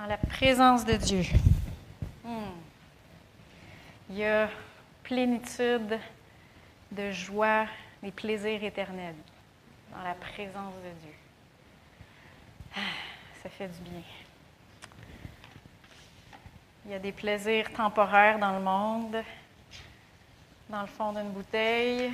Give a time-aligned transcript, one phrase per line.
[0.00, 1.24] dans la présence de Dieu,
[2.24, 2.52] hmm,
[4.08, 4.48] il y a
[5.02, 5.98] plénitude
[6.90, 7.66] de joie,
[8.02, 9.16] des plaisirs éternels
[9.92, 11.14] dans la présence de Dieu.
[12.76, 12.80] Ah,
[13.42, 14.00] ça fait du bien.
[16.86, 19.22] Il y a des plaisirs temporaires dans le monde,
[20.70, 22.10] dans le fond d'une bouteille,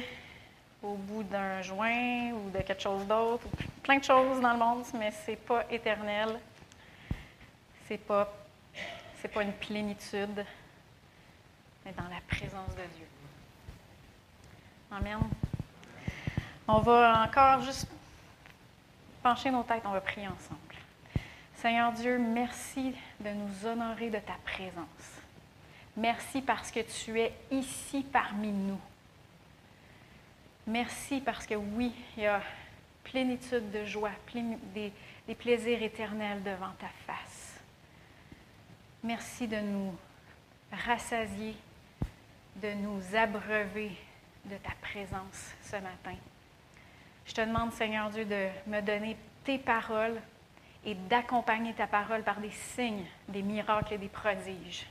[0.83, 3.47] au bout d'un joint ou de quelque chose d'autre,
[3.85, 6.41] plein de choses dans le monde, mais ce n'est pas éternel.
[7.87, 8.33] Ce n'est pas,
[9.33, 10.45] pas une plénitude,
[11.85, 13.07] mais dans la présence de Dieu.
[14.91, 15.21] Amen.
[16.67, 17.87] On va encore juste
[19.23, 20.61] pencher nos têtes, on va prier ensemble.
[21.55, 25.23] Seigneur Dieu, merci de nous honorer de ta présence.
[25.97, 28.81] Merci parce que tu es ici parmi nous.
[30.67, 32.43] Merci parce que oui, il y a
[33.05, 37.26] plénitude de joie, des plaisirs éternels devant ta face.
[39.07, 39.95] Merci de nous
[40.85, 41.55] rassasier,
[42.57, 43.93] de nous abreuver
[44.47, 46.17] de ta présence ce matin.
[47.25, 50.21] Je te demande, Seigneur Dieu, de me donner tes paroles
[50.85, 54.89] et d'accompagner ta parole par des signes, des miracles et des prodiges.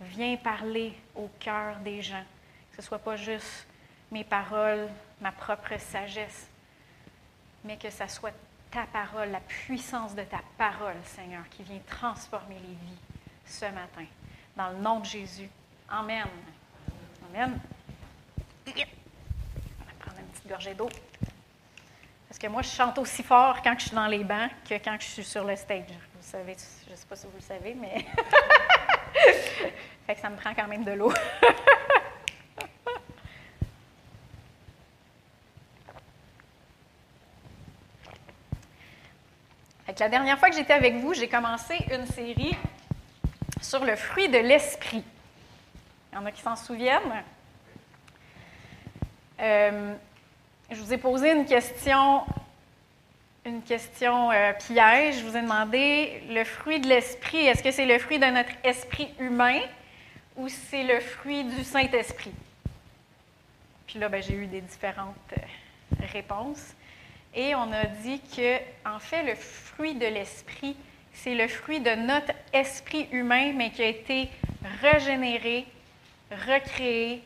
[0.00, 2.24] Viens parler au cœur des gens,
[2.70, 3.68] que ce ne soit pas juste
[4.10, 4.88] mes paroles,
[5.20, 6.50] ma propre sagesse,
[7.62, 8.34] mais que ce soit
[8.72, 13.09] ta parole, la puissance de ta parole, Seigneur, qui vient transformer les vies
[13.50, 14.04] ce matin.
[14.56, 15.48] Dans le nom de Jésus.
[15.88, 16.26] Amen.
[17.28, 17.60] Amen.
[18.66, 18.74] On va
[19.98, 20.88] prendre une petite gorgée d'eau.
[22.28, 24.96] Parce que moi, je chante aussi fort quand je suis dans les bancs que quand
[25.00, 25.82] je suis sur le stage.
[26.14, 28.06] Vous savez, je ne sais pas si vous le savez, mais.
[30.06, 31.12] fait que ça me prend quand même de l'eau.
[40.00, 42.56] la dernière fois que j'étais avec vous, j'ai commencé une série
[43.70, 45.04] sur le fruit de l'esprit.
[46.10, 47.22] Il y en a qui s'en souviennent.
[49.38, 49.94] Euh,
[50.72, 52.22] je vous ai posé une question,
[53.44, 55.20] une question euh, piège.
[55.20, 58.50] Je vous ai demandé le fruit de l'esprit, est-ce que c'est le fruit de notre
[58.64, 59.60] esprit humain
[60.36, 62.34] ou c'est le fruit du Saint-Esprit?
[63.86, 66.74] Puis là, ben, j'ai eu des différentes euh, réponses.
[67.36, 70.74] Et on a dit que, en fait, le fruit de l'esprit,
[71.12, 74.28] c'est le fruit de notre esprit humain, mais qui a été
[74.82, 75.66] régénéré,
[76.46, 77.22] recréé,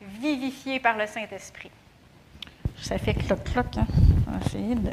[0.00, 1.70] vivifié par le Saint-Esprit.
[2.80, 3.76] Ça fait cloc-cloc.
[3.76, 3.86] Hein?
[4.26, 4.90] On va essayer de.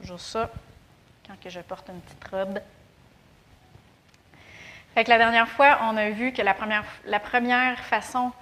[0.00, 0.50] Toujours ça,
[1.26, 2.60] quand que je porte une petite robe.
[4.94, 8.32] Fait que la dernière fois, on a vu que la première, la première façon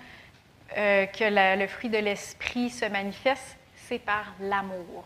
[0.77, 1.25] euh, que
[1.59, 3.57] le fruit de l'esprit se manifeste,
[3.89, 5.05] c'est par l'amour.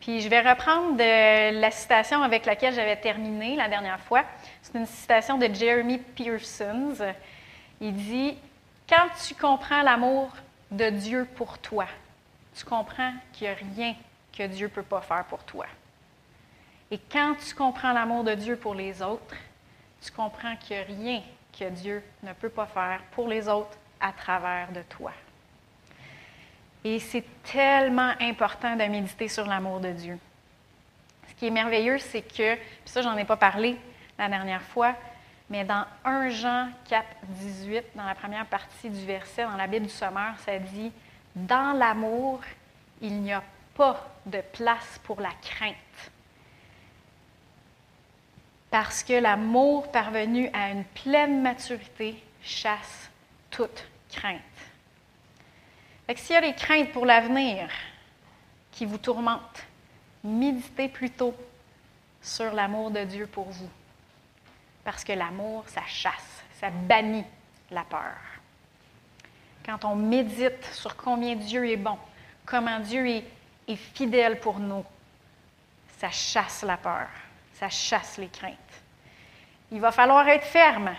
[0.00, 4.24] Puis je vais reprendre de la citation avec laquelle j'avais terminé la dernière fois.
[4.62, 6.94] C'est une citation de Jeremy Pearson.
[7.80, 8.36] Il dit,
[8.88, 10.30] quand tu comprends l'amour
[10.70, 11.86] de Dieu pour toi,
[12.56, 13.94] tu comprends qu'il n'y a rien
[14.36, 15.66] que Dieu ne peut pas faire pour toi.
[16.90, 19.36] Et quand tu comprends l'amour de Dieu pour les autres,
[20.02, 21.22] tu comprends qu'il n'y a rien
[21.56, 25.12] que Dieu ne peut pas faire pour les autres à travers de toi.
[26.84, 30.18] Et c'est tellement important de méditer sur l'amour de Dieu.
[31.28, 33.76] Ce qui est merveilleux, c'est que, puis ça, j'en ai pas parlé
[34.18, 34.94] la dernière fois,
[35.50, 39.86] mais dans 1 Jean 4, 18, dans la première partie du verset, dans la Bible
[39.86, 40.92] du Sommeur, ça dit
[41.34, 42.40] Dans l'amour,
[43.00, 43.42] il n'y a
[43.74, 45.74] pas de place pour la crainte.
[48.70, 53.10] Parce que l'amour parvenu à une pleine maturité chasse
[53.50, 54.40] toute crainte.
[56.10, 57.68] Fait s'il y a des craintes pour l'avenir
[58.72, 59.64] qui vous tourmentent,
[60.24, 61.32] méditez plutôt
[62.20, 63.70] sur l'amour de Dieu pour vous.
[64.82, 67.24] Parce que l'amour, ça chasse, ça bannit
[67.70, 68.16] la peur.
[69.64, 71.96] Quand on médite sur combien Dieu est bon,
[72.44, 74.84] comment Dieu est, fidèle pour nous,
[75.98, 77.06] ça chasse la peur,
[77.54, 78.56] ça chasse les craintes.
[79.70, 80.92] Il va falloir être ferme.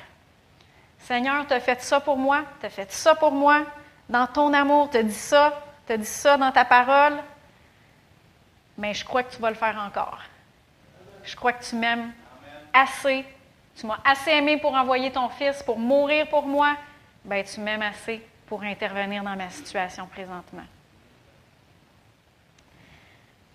[1.00, 3.66] Seigneur, tu as fait ça pour moi, tu as fait ça pour moi,
[4.12, 7.18] dans ton amour, tu as dit ça, tu as dit ça dans ta parole,
[8.78, 10.20] mais je crois que tu vas le faire encore.
[11.24, 12.12] Je crois que tu m'aimes
[12.72, 13.26] assez
[13.76, 16.76] tu m'as assez aimé pour envoyer ton fils, pour mourir pour moi.
[17.26, 20.66] Ben, tu m'aimes assez pour intervenir dans ma situation présentement.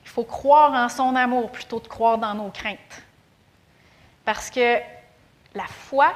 [0.04, 3.02] Il faut croire en son amour plutôt que croire dans nos craintes.
[4.24, 4.78] Parce que
[5.54, 6.12] la foi,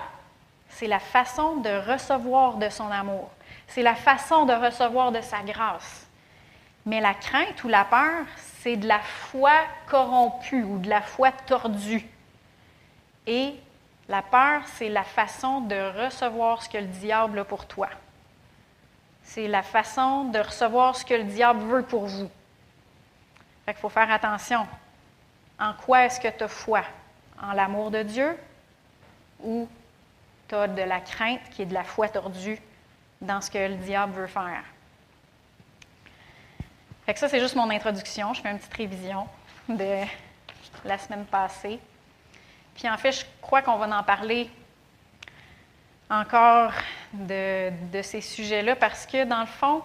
[0.69, 3.31] c'est la façon de recevoir de son amour.
[3.71, 6.09] C'est la façon de recevoir de sa grâce.
[6.87, 8.27] Mais la crainte ou la peur,
[8.61, 9.53] c'est de la foi
[9.87, 12.05] corrompue ou de la foi tordue.
[13.29, 13.55] Et
[14.09, 17.89] la peur, c'est la façon de recevoir ce que le diable a pour toi.
[19.23, 22.29] C'est la façon de recevoir ce que le diable veut pour vous.
[23.69, 24.67] Il faut faire attention.
[25.61, 26.83] En quoi est-ce que tu as foi?
[27.41, 28.37] En l'amour de Dieu
[29.45, 29.69] ou
[30.49, 32.61] tu as de la crainte qui est de la foi tordue?
[33.21, 34.65] Dans ce que le diable veut faire?
[37.07, 38.33] Fait que ça, c'est juste mon introduction.
[38.35, 39.27] Je fais une petite révision
[39.69, 40.05] de
[40.85, 41.81] la semaine passée.
[42.75, 44.51] Puis en fait, je crois qu'on va en parler
[46.09, 46.73] encore
[47.13, 47.71] de,
[48.03, 49.83] ces sujets-là parce que dans le fond,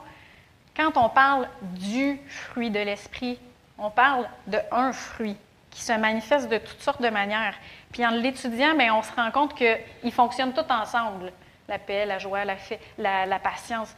[0.76, 3.40] quand on parle du fruit de l'esprit,
[3.78, 5.38] on parle de un fruit
[5.70, 7.56] qui se manifeste de toutes sortes de manières.
[7.92, 11.32] Puis en l'étudiant, bien, on se rend compte qu'ils fonctionnent tous ensemble.
[11.68, 12.56] La paix, la joie, la,
[12.98, 13.96] la, la patience,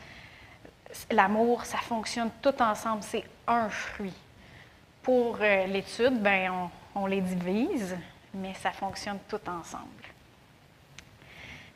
[1.11, 3.03] l'amour, ça fonctionne tout ensemble.
[3.03, 4.13] C'est un fruit.
[5.01, 7.97] Pour euh, l'étude, ben, on, les divise,
[8.33, 9.85] mais ça fonctionne tout ensemble.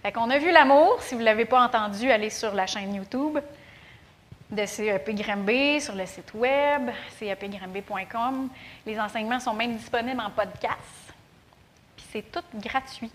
[0.02, 1.02] Fait qu'on a vu l'amour.
[1.02, 3.40] Si vous ne l'avez pas entendu, allez sur la chaîne YouTube
[4.50, 5.10] de CEP
[5.80, 8.50] sur le site web, cepgrimby.com.
[8.86, 11.14] Les enseignements sont même disponibles en podcast.
[11.96, 13.12] Puis c'est tout gratuit.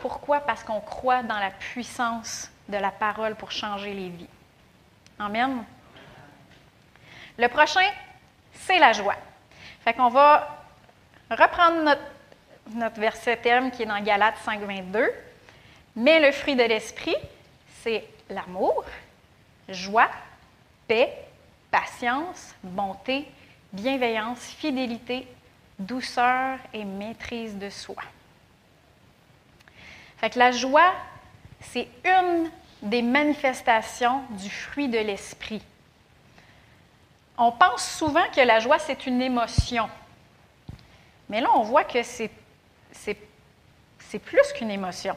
[0.00, 0.40] Pourquoi?
[0.40, 4.28] Parce qu'on croit dans la puissance de la parole pour changer les vies.
[5.18, 5.64] Amen.
[7.38, 7.88] Le prochain,
[8.52, 9.16] c'est la joie.
[9.84, 10.64] Fait qu'on va
[11.30, 11.96] reprendre
[12.74, 15.08] notre, verset terme qui est dans Galates 5, 22.
[15.96, 17.16] Mais le fruit de l'esprit,
[17.82, 18.84] c'est l'amour,
[19.68, 20.10] joie,
[20.88, 21.12] paix,
[21.70, 23.28] patience, bonté,
[23.72, 25.26] bienveillance, fidélité,
[25.78, 28.02] douceur et maîtrise de soi.
[30.18, 30.92] Fait que la joie,
[31.60, 32.50] c'est une
[32.82, 35.62] des manifestations du fruit de l'esprit.
[37.38, 39.88] On pense souvent que la joie, c'est une émotion.
[41.28, 42.30] Mais là, on voit que c'est,
[44.24, 45.16] plus qu'une émotion.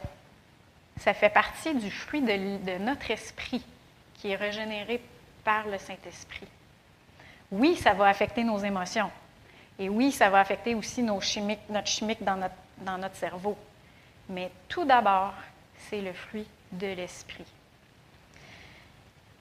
[0.98, 3.64] Ça fait partie du fruit de, de notre esprit
[4.14, 5.00] qui est régénéré
[5.44, 6.46] par le Saint-Esprit.
[7.50, 9.10] Oui, ça va affecter nos émotions.
[9.78, 13.56] Et oui, ça va affecter aussi nos chimiques, notre chimique dans notre, dans notre cerveau.
[14.30, 15.34] Mais tout d'abord,
[15.76, 17.44] c'est le fruit de l'Esprit.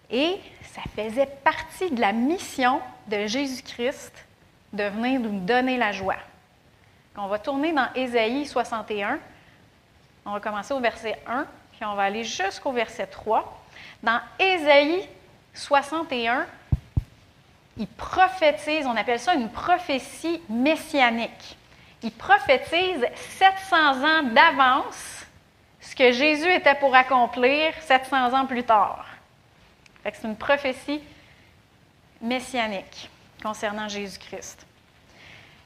[0.10, 4.12] Et ça faisait partie de la mission de Jésus-Christ
[4.74, 6.18] de venir nous donner la joie.
[7.16, 9.20] On va tourner dans Ésaïe 61.
[10.26, 13.62] On va commencer au verset 1, puis on va aller jusqu'au verset 3.
[14.02, 15.08] Dans Ésaïe
[15.54, 16.48] 61,
[17.78, 21.58] il prophétise, on appelle ça une prophétie messianique.
[22.02, 23.06] Il prophétise
[23.38, 25.26] 700 ans d'avance
[25.82, 29.06] ce que Jésus était pour accomplir 700 ans plus tard.
[30.04, 31.02] C'est une prophétie
[32.22, 33.10] messianique
[33.44, 34.66] concernant Jésus-Christ.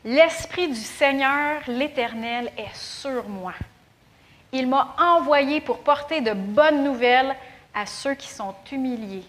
[0.05, 3.53] L'Esprit du Seigneur, l'Éternel, est sur moi.
[4.51, 7.35] Il m'a envoyé pour porter de bonnes nouvelles
[7.73, 9.23] à ceux qui sont humiliés.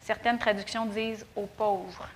[0.00, 2.08] Certaines traductions disent aux pauvres.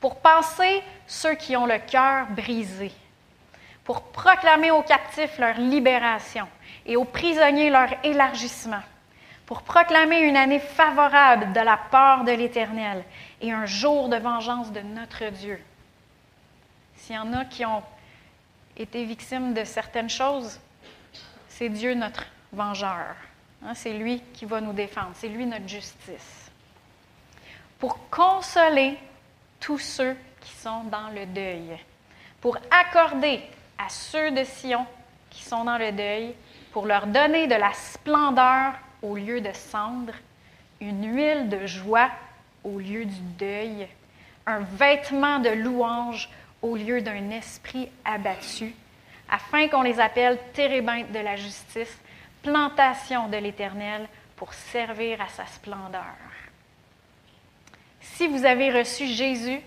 [0.00, 2.92] Pour passer ceux qui ont le cœur brisé.
[3.84, 6.48] Pour proclamer aux captifs leur libération
[6.84, 8.82] et aux prisonniers leur élargissement
[9.46, 13.04] pour proclamer une année favorable de la part de l'Éternel
[13.40, 15.62] et un jour de vengeance de notre Dieu.
[16.96, 17.82] S'il y en a qui ont
[18.76, 20.58] été victimes de certaines choses,
[21.48, 23.14] c'est Dieu notre vengeur.
[23.64, 26.50] Hein, c'est lui qui va nous défendre, c'est lui notre justice.
[27.78, 28.98] Pour consoler
[29.60, 31.76] tous ceux qui sont dans le deuil,
[32.40, 33.40] pour accorder
[33.78, 34.86] à ceux de Sion
[35.30, 36.34] qui sont dans le deuil,
[36.72, 40.12] pour leur donner de la splendeur au lieu de cendre,
[40.80, 42.10] une huile de joie
[42.64, 43.88] au lieu du deuil,
[44.46, 46.28] un vêtement de louange
[46.62, 48.74] au lieu d'un esprit abattu,
[49.30, 51.98] afin qu'on les appelle térébintes de la justice,
[52.42, 56.02] plantation de l'Éternel pour servir à sa splendeur.
[58.16, 59.60] Si vous avez reçu Jésus,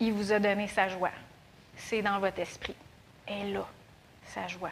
[0.00, 1.10] il vous a donné sa joie.
[1.76, 2.74] C'est dans votre esprit.
[3.28, 3.66] Et là,
[4.28, 4.70] sa joie.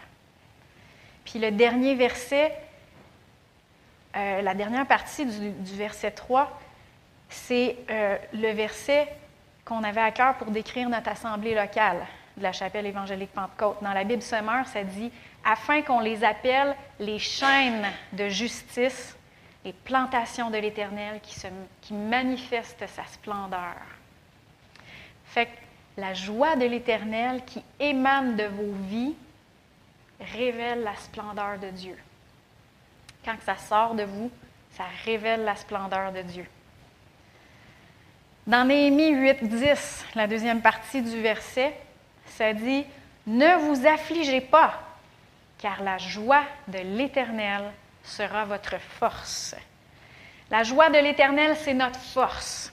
[1.27, 2.57] Puis le dernier verset,
[4.17, 6.59] euh, la dernière partie du, verset 3,
[7.29, 9.09] c'est euh, le verset
[9.67, 11.99] qu'on avait à cœur pour décrire notre assemblée locale
[12.39, 13.77] de la chapelle évangélique Pentecôte.
[13.83, 15.13] Dans la Bible sommaire, ça dit
[15.45, 19.19] afin qu'on les appelle les chaînes de justice,
[19.65, 23.77] les plantations de l'Éternel qui, manifestent sa splendeur.
[25.27, 25.51] Fait que
[25.97, 29.15] la joie de l'Éternel qui émane de vos vies
[30.21, 31.97] révèle la splendeur de Dieu
[33.25, 34.31] quand ça sort de vous,
[34.77, 36.47] Ça révèle la splendeur de Dieu.
[38.47, 41.77] Dans Néhémie 8, 10, la deuxième partie du verset,
[42.25, 42.87] ça dit
[43.27, 44.81] Ne vous affligez pas,
[45.59, 47.71] car la joie de l'Éternel
[48.03, 49.55] sera votre force.
[50.51, 52.73] La joie de l'Éternel, c'est notre force.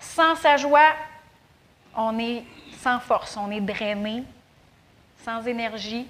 [0.00, 0.94] Sans sa joie,
[1.94, 2.44] on est
[2.78, 4.22] sans force, on est drainé,
[5.24, 6.06] sans énergie,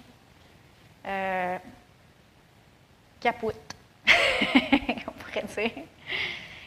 [1.07, 1.59] euh,
[3.21, 3.75] capote,
[4.07, 5.85] on pourrait dire.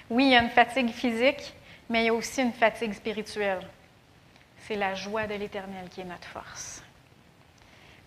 [0.10, 1.54] Oui, il y a une fatigue physique,
[1.90, 3.66] mais il y a aussi une fatigue spirituelle.
[4.68, 6.84] C'est la joie de l'Éternel qui est notre force.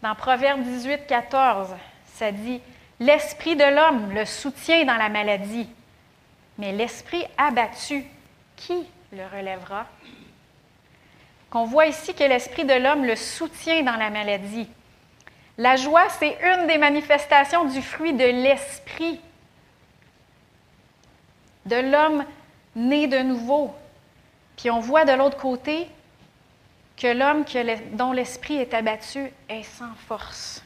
[0.03, 1.75] Dans Proverbe 18, 14,
[2.15, 2.61] ça dit
[3.05, 5.69] L'esprit de l'homme le soutient dans la maladie,
[6.57, 8.03] mais l'esprit abattu,
[8.57, 9.85] qui le relèvera?
[11.51, 14.67] Qu'on voit ici que l'esprit de l'homme le soutient dans la maladie.
[15.59, 19.21] La joie, c'est une des manifestations du fruit de l'esprit
[21.67, 22.25] de l'homme
[22.75, 23.75] né de nouveau.
[24.57, 25.89] Puis on voit de l'autre côté
[26.97, 27.45] que l'homme
[27.93, 30.65] dont l'esprit est abattu est sans force.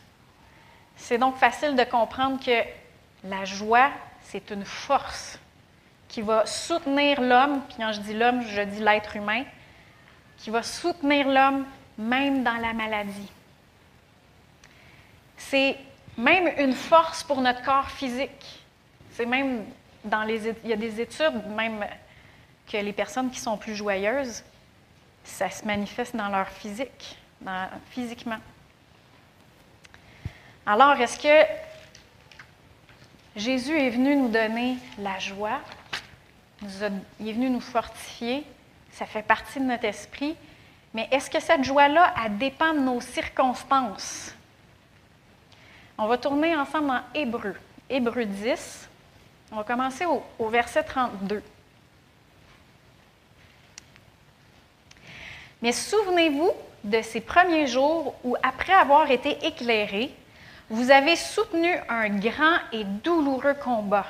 [0.99, 2.63] C'est donc facile de comprendre que
[3.25, 3.91] la joie,
[4.25, 5.39] c'est une force
[6.09, 9.45] qui va soutenir l'homme, puis quand je dis l'homme, je dis l'être humain,
[10.37, 11.65] qui va soutenir l'homme
[11.97, 13.31] même dans la maladie.
[15.37, 15.77] C'est
[16.17, 18.63] même une force pour notre corps physique.
[19.13, 19.65] C'est même
[20.05, 21.85] il y a des études même
[22.71, 24.43] que les personnes qui sont plus joyeuses,
[25.25, 27.19] ça se manifeste dans leur physique,
[27.91, 28.39] physiquement.
[30.71, 31.51] Alors, est-ce que
[33.35, 35.61] Jésus est venu nous donner la joie?
[37.19, 38.45] il est venu nous fortifier.
[38.93, 40.37] Ça fait partie de notre esprit.
[40.93, 44.35] Mais est-ce que cette joie-là, elle dépend de nos circonstances?
[45.97, 47.55] On va tourner ensemble en Hébreu.
[47.89, 48.91] Hébreu 10.
[49.53, 51.43] On va commencer au, verset 32.
[55.63, 56.51] Mais souvenez-vous
[56.85, 60.15] de ces premiers jours où, après avoir été éclairés,
[60.71, 64.07] vous avez soutenu un grand et douloureux combat.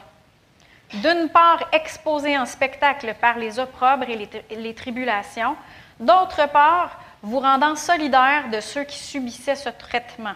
[0.93, 5.57] D'une part, exposé en spectacle par les opprobres et les, les tribulations,
[6.01, 10.35] d'autre part, vous rendant solidaire de ceux qui subissaient ce traitement.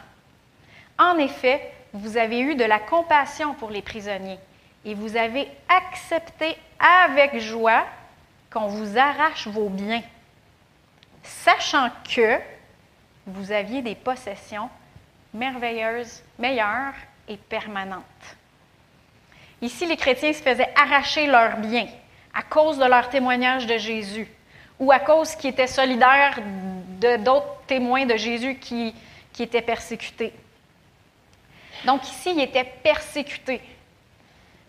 [0.99, 4.39] En effet, vous avez eu de la compassion pour les prisonniers
[4.85, 6.57] et vous avez accepté
[7.09, 7.85] avec joie
[8.53, 10.03] qu'on vous arrache vos biens,
[11.23, 12.39] sachant que
[13.27, 14.69] vous aviez des possessions
[15.35, 16.95] merveilleuses, meilleures
[17.29, 18.03] et permanentes.
[19.61, 21.89] Ici, les chrétiens se faisaient arracher leurs biens
[22.35, 24.29] à cause de leur témoignage de Jésus
[24.79, 26.39] ou à cause qu'ils étaient solidaires
[27.01, 28.95] de d'autres témoins de Jésus qui,
[29.33, 30.33] qui étaient persécutés.
[31.85, 33.61] Donc ici, ils étaient persécutés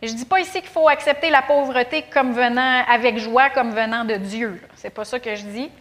[0.03, 3.71] je ne dis pas ici qu'il faut accepter la pauvreté comme venant avec joie, comme
[3.71, 4.61] venant de Dieu.
[4.75, 5.71] Ce n'est pas ça que je dis.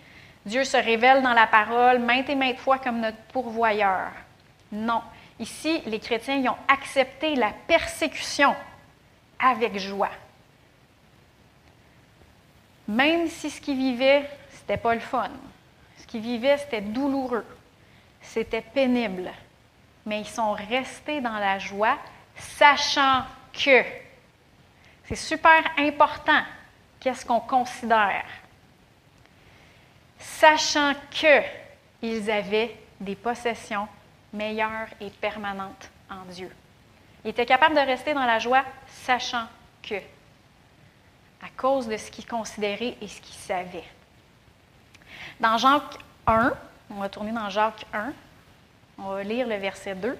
[0.47, 4.12] Dieu se révèle dans la parole maintes et maintes fois comme notre pourvoyeur.
[4.73, 5.02] Non.
[5.38, 8.57] Ici, les chrétiens ils ont accepté la persécution
[9.38, 10.11] avec joie.
[12.88, 15.31] Même si ce qu'ils vivaient, ce n'était pas le fun.
[15.99, 17.47] Ce qu'ils vivaient, c'était douloureux.
[18.21, 19.31] C'était pénible.
[20.07, 21.99] Mais ils sont restés dans la joie,
[22.37, 23.83] sachant que
[25.05, 26.43] c'est super important
[26.99, 28.25] qu'est-ce qu'on considère.
[30.19, 33.88] Sachant qu'ils avaient des possessions
[34.33, 36.51] meilleures et permanentes en Dieu.
[37.25, 38.65] Ils étaient capables de rester dans la joie,
[39.05, 39.47] sachant
[39.83, 43.89] que, à cause de ce qu'ils considéraient et ce qu'ils savaient.
[45.39, 46.53] Dans Jacques 1,
[46.91, 48.12] on va tourner dans Jacques 1,
[48.99, 50.19] on va lire le verset 2.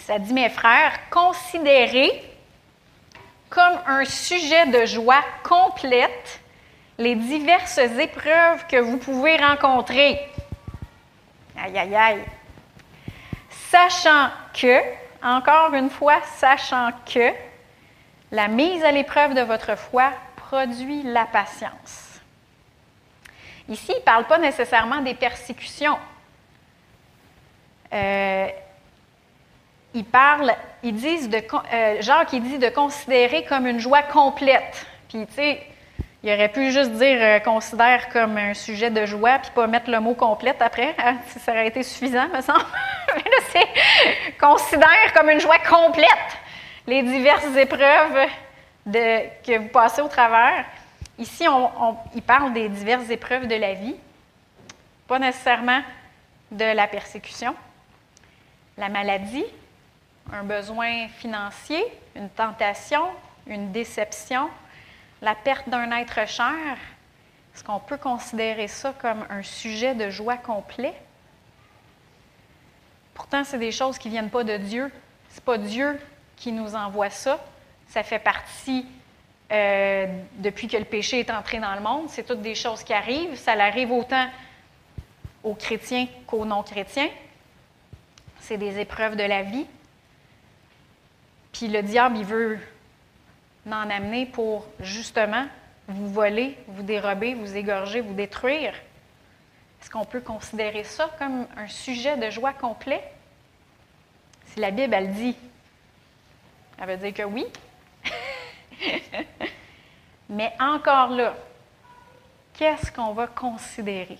[0.00, 2.24] Ça dit, mes frères, considérez
[3.48, 6.39] comme un sujet de joie complète
[7.00, 10.20] les diverses épreuves que vous pouvez rencontrer.
[11.58, 12.24] Aïe, aïe, aïe.
[13.70, 14.80] Sachant que,
[15.22, 17.32] encore une fois, sachant que
[18.30, 22.20] la mise à l'épreuve de votre foi produit la patience.
[23.66, 25.98] Ici, il ne parle pas nécessairement des persécutions.
[27.94, 28.48] Euh,
[29.94, 31.42] ils parlent, ils disent de,
[31.72, 34.86] euh, Jacques, il dit de considérer comme une joie complète.
[35.08, 35.66] Puis, tu sais,
[36.22, 39.90] il aurait pu juste dire euh, considère comme un sujet de joie, puis pas mettre
[39.90, 40.94] le mot complète après.
[40.98, 42.64] Hein, ça aurait été suffisant, me semble.
[43.16, 46.08] Mais là, c'est considère comme une joie complète
[46.86, 48.26] les diverses épreuves
[48.84, 50.64] que vous passez au travers.
[51.18, 53.94] Ici, on, il parle des diverses épreuves de la vie,
[55.06, 55.82] pas nécessairement
[56.50, 57.54] de la persécution.
[58.76, 59.44] la maladie,
[60.32, 61.84] un besoin financier,
[62.16, 63.04] une tentation,
[63.46, 64.48] une déception,
[65.22, 66.76] la perte d'un être cher,
[67.54, 70.94] est-ce qu'on peut considérer ça comme un sujet de joie complet?
[73.14, 74.90] Pourtant, c'est des choses qui ne viennent pas de Dieu.
[75.30, 76.00] Ce n'est pas Dieu
[76.36, 77.38] qui nous envoie ça.
[77.88, 78.86] Ça fait partie,
[79.52, 82.94] euh, depuis que le péché est entré dans le monde, c'est toutes des choses qui
[82.94, 83.36] arrivent.
[83.36, 84.26] Ça arrive autant
[85.42, 87.10] aux chrétiens qu'aux non-chrétiens.
[88.40, 89.66] C'est des épreuves de la vie.
[91.52, 92.58] Puis le diable, il veut
[93.66, 95.46] en amener pour justement
[95.88, 98.74] vous voler, vous dérober, vous égorger, vous détruire?
[99.80, 103.02] Est-ce qu'on peut considérer ça comme un sujet de joie complet?
[104.46, 105.36] Si la Bible, elle dit,
[106.78, 107.46] elle veut dire que oui.
[110.28, 111.34] Mais encore là,
[112.54, 114.18] qu'est-ce qu'on va considérer?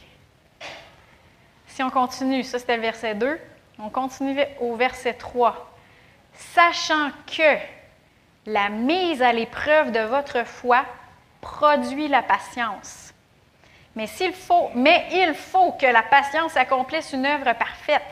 [1.66, 3.38] Si on continue, ça c'était le verset 2,
[3.78, 5.73] on continue au verset 3.
[6.35, 7.56] Sachant que
[8.47, 10.85] la mise à l'épreuve de votre foi
[11.40, 13.12] produit la patience.
[13.97, 18.02] Mais, s'il faut, mais il faut que la patience accomplisse une œuvre parfaite,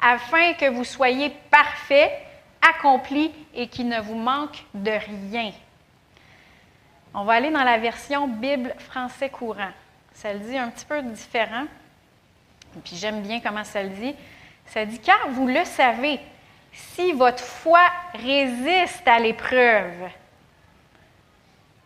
[0.00, 2.10] afin que vous soyez parfait,
[2.62, 5.52] accompli et qu'il ne vous manque de rien.
[7.14, 9.70] On va aller dans la version Bible français courant.
[10.12, 11.64] Ça le dit un petit peu différent.
[12.84, 14.14] Puis j'aime bien comment ça le dit.
[14.66, 16.20] Ça dit car vous le savez,
[16.76, 17.80] si votre foi
[18.14, 20.10] résiste à l'épreuve.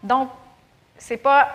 [0.03, 0.31] Donc,
[0.99, 1.49] ce n'est pas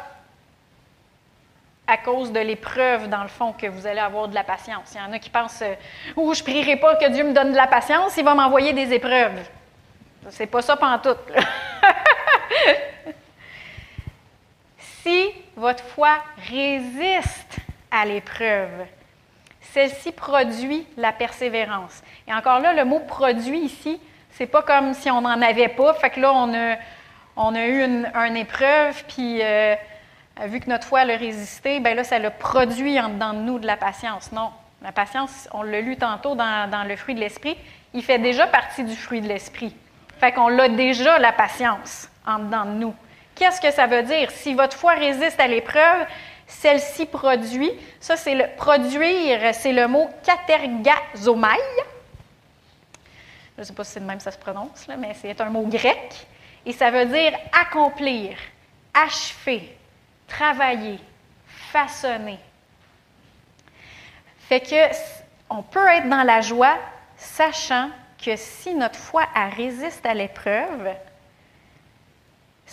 [1.88, 4.92] à cause de l'épreuve, dans le fond, que vous allez avoir de la patience.
[4.94, 5.76] Il y en a qui pensent euh,
[6.16, 8.74] Ou je ne prierai pas que Dieu me donne de la patience, il va m'envoyer
[8.74, 9.48] des épreuves.
[10.30, 11.20] C'est pas ça pantoute.
[15.04, 16.18] si votre foi
[16.50, 17.58] résiste
[17.92, 18.88] à l'épreuve,
[19.76, 22.02] celle-ci produit la persévérance.
[22.30, 24.00] Et encore là, le mot produit ici,
[24.32, 25.94] c'est pas comme si on n'en avait pas.
[25.96, 26.78] Fait que là, on a,
[27.36, 29.76] on a eu une, épreuve, puis euh,
[30.46, 33.60] vu que notre foi a résisté, bien là, ça le produit en dedans de nous
[33.60, 34.32] de la patience.
[34.32, 34.50] Non.
[34.82, 37.58] La patience, on l'a lu tantôt dans, dans le fruit de l'esprit,
[37.94, 39.76] il fait déjà partie du fruit de l'esprit.
[40.22, 42.96] Fait qu'on l'a déjà, la patience, en dedans de nous.
[43.36, 44.32] Qu'est-ce que ça veut dire?
[44.32, 46.06] Si votre foi résiste à l'épreuve,
[46.48, 47.72] celle-ci produit.
[48.00, 51.58] Ça, c'est le produire, c'est le mot katergazomai.
[53.56, 55.66] Je ne sais pas si c'est de même ça se prononce, mais c'est un mot
[55.66, 56.28] grec.
[56.66, 58.38] Et ça veut dire accomplir,
[58.94, 59.78] achever,
[60.28, 61.00] travailler,
[61.48, 62.40] façonner.
[64.40, 64.94] Fait que
[65.50, 66.78] on peut être dans la joie,
[67.18, 67.90] sachant
[68.24, 69.24] que si notre foi
[69.56, 70.90] résiste à l'épreuve,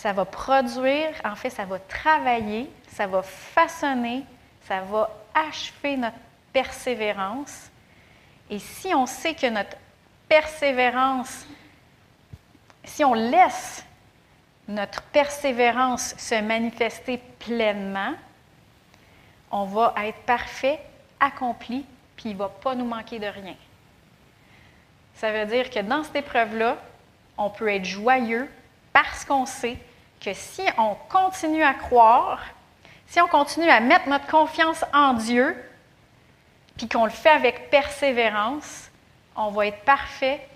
[0.03, 4.25] ça va produire, en fait, ça va travailler, ça va façonner,
[4.67, 6.17] ça va achever notre
[6.51, 7.71] persévérance.
[8.49, 9.77] Et si on sait que notre
[10.27, 11.47] persévérance,
[12.83, 13.85] si on laisse
[14.67, 18.11] notre persévérance se manifester pleinement,
[19.51, 20.81] on va être parfait,
[21.17, 21.85] accompli,
[22.17, 23.55] puis il ne va pas nous manquer de rien.
[25.15, 26.75] Ça veut dire que dans cette épreuve-là,
[27.37, 28.49] on peut être joyeux
[28.91, 29.77] parce qu'on sait
[30.23, 32.39] que si on continue à croire,
[33.07, 35.55] si on continue à mettre notre confiance en Dieu,
[36.77, 38.89] puis qu'on le fait avec persévérance,
[39.35, 40.47] on va être parfait,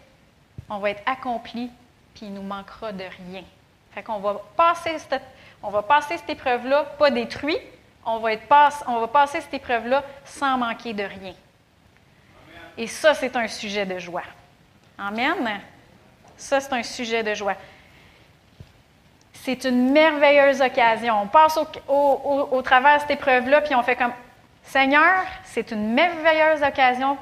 [0.69, 1.69] on va être accompli,
[2.15, 3.43] puis il nous manquera de rien.
[3.91, 5.21] Fait qu'on va passer cette,
[5.61, 7.57] on va passer cette épreuve-là pas détruit,
[8.05, 8.45] on va, être
[8.87, 11.33] on va passer cette épreuve-là sans manquer de rien.
[12.77, 14.23] Et ça, c'est un sujet de joie.
[14.97, 15.59] Amen.
[16.37, 17.55] Ça, c'est un sujet de joie.
[19.47, 21.21] C'est une merveilleuse occasion.
[21.21, 21.57] On passe
[21.87, 24.11] au, travers de cette épreuve-là, puis on fait comme
[24.61, 27.17] Seigneur, c'est une merveilleuse occasion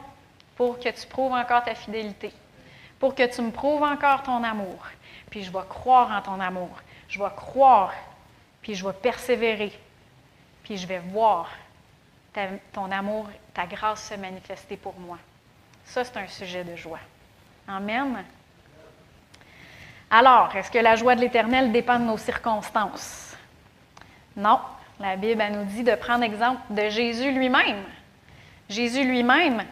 [0.56, 2.34] pour que tu prouves encore ta fidélité,
[2.98, 4.80] pour que tu me prouves encore ton amour.
[5.30, 6.72] Puis je vais croire en ton amour.
[7.10, 7.94] Je vais croire,
[8.64, 9.72] puis je vais persévérer,
[10.64, 11.48] puis je vais voir
[12.74, 15.20] ton amour, ta grâce se manifester pour moi.
[15.86, 17.02] Ça, c'est un sujet de joie.
[17.68, 18.26] Amen.
[20.10, 23.36] Alors, est-ce que la joie de l'Éternel dépend de nos circonstances?
[24.36, 24.60] Non.
[25.00, 27.84] La Bible nous dit de prendre exemple de Jésus lui-même.
[28.70, 29.64] Jésus lui-même,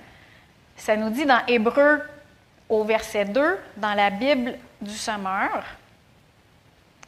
[0.75, 2.01] ça nous dit dans Hébreu
[2.67, 5.63] au verset 2, dans la Bible du Sommeur,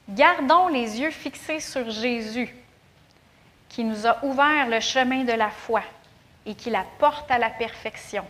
[0.08, 2.56] Gardons les yeux fixés sur Jésus,
[3.70, 5.82] qui nous a ouvert le chemin de la foi
[6.46, 8.24] et qui la porte à la perfection.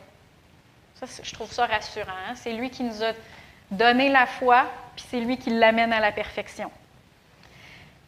[1.22, 2.14] Je trouve ça rassurant.
[2.30, 2.36] Hein?
[2.36, 3.12] C'est lui qui nous a
[3.78, 6.72] donné la foi, puis c'est lui qui l'amène à la perfection.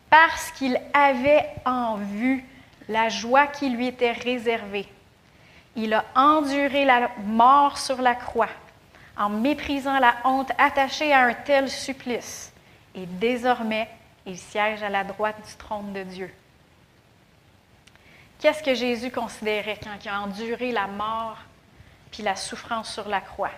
[0.09, 2.43] Parce qu'il avait en vue
[2.87, 4.87] la joie qui lui était réservée.
[5.75, 8.49] Il a enduré la mort sur la croix,
[9.17, 12.51] en méprisant la honte attachée à un tel supplice.
[12.95, 13.89] Et désormais,
[14.25, 16.33] il siège à la droite du trône de Dieu.
[18.39, 21.37] Qu'est-ce que Jésus considérait quand il a enduré la mort
[22.11, 23.51] puis la souffrance sur la croix?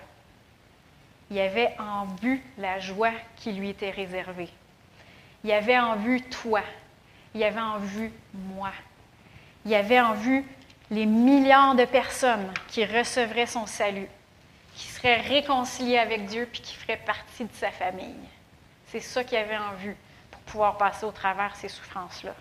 [1.31, 4.49] Il avait en vue la joie qui lui était réservée.
[5.43, 6.61] Il avait en vue toi.
[7.35, 8.71] Il avait en vue moi.
[9.65, 10.43] Il avait en vue
[10.89, 14.07] les milliards de personnes qui recevraient son salut,
[14.75, 18.15] qui seraient réconciliées avec Dieu puis qui feraient partie de sa famille.
[18.87, 19.95] C'est ça qu'il avait en vue
[20.31, 22.33] pour pouvoir passer au travers ces souffrances-là.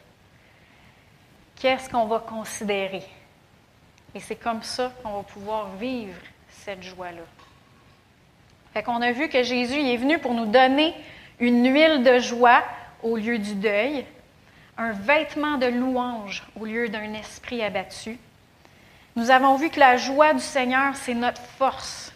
[1.57, 3.05] Qu'est-ce qu'on va considérer?
[4.15, 7.23] Et c'est comme ça qu'on va pouvoir vivre cette joie-là.
[8.79, 10.95] Fait qu'on a vu que Jésus est venu pour nous donner
[11.41, 12.63] une huile de joie
[13.03, 14.07] au lieu du deuil,
[14.77, 18.21] un vêtement de louange au lieu d'un esprit abattu.
[19.17, 22.13] Nous avons vu que la joie du Seigneur, c'est notre force.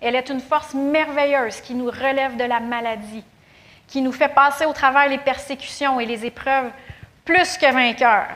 [0.00, 3.24] Elle est une force merveilleuse qui nous relève de la maladie,
[3.86, 6.70] qui nous fait passer au travers les persécutions et les épreuves
[7.26, 8.34] plus que vainqueurs.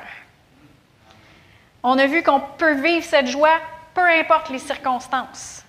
[1.83, 3.59] On a vu qu'on peut vivre cette joie
[3.95, 5.65] peu importe les circonstances.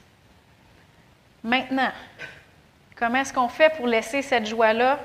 [1.43, 1.91] Maintenant,
[2.95, 4.99] comment est-ce qu'on fait pour laisser cette joie-là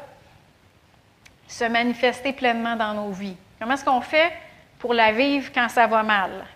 [1.48, 3.36] se manifester pleinement dans nos vies?
[3.58, 4.32] Comment est-ce qu'on fait
[4.78, 6.46] pour la vivre quand ça va mal?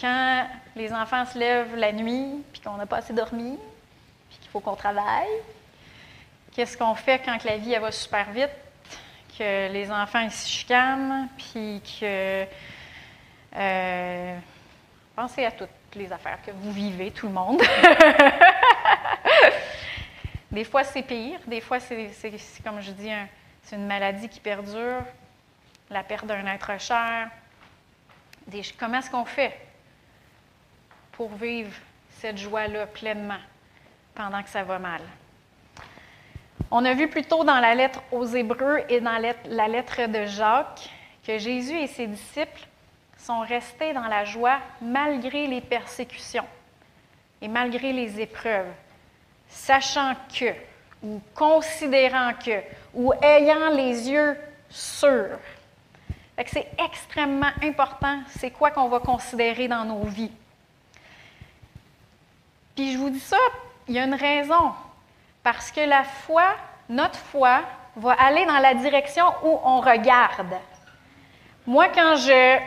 [0.00, 3.58] Quand les enfants se lèvent la nuit, puis qu'on n'a pas assez dormi,
[4.28, 5.26] puis qu'il faut qu'on travaille,
[6.52, 8.50] qu'est-ce qu'on fait quand la vie va super vite,
[9.36, 12.44] que les enfants se chicanent, puis que...
[13.56, 14.38] Euh,
[15.14, 17.62] pensez à toutes les affaires que vous vivez, tout le monde.
[20.50, 21.40] des fois, c'est pire.
[21.46, 22.10] Des fois, c'est,
[22.62, 23.10] comme je dis,
[23.62, 25.02] c'est une maladie qui perdure,
[25.90, 27.30] la perte d'un être cher.
[28.78, 29.58] comment est-ce qu'on fait
[31.12, 31.72] pour vivre
[32.18, 33.40] cette joie-là pleinement
[34.14, 35.02] pendant que ça va mal?
[36.70, 40.26] On a vu plus tôt dans la lettre aux Hébreux et dans la lettre de
[40.26, 40.90] Jacques
[41.26, 42.66] que Jésus et ses disciples
[43.24, 46.46] sont restés dans la joie malgré les persécutions
[47.40, 48.70] et malgré les épreuves,
[49.48, 50.52] sachant que,
[51.02, 54.36] ou considérant que, ou ayant les yeux
[54.68, 55.38] sûrs.
[56.46, 60.32] C'est extrêmement important, c'est quoi qu'on va considérer dans nos vies.
[62.74, 63.38] Puis je vous dis ça,
[63.88, 64.72] il y a une raison.
[65.42, 66.56] Parce que la foi,
[66.88, 67.60] notre foi,
[67.96, 70.54] va aller dans la direction où on regarde.
[71.66, 72.58] Moi, quand je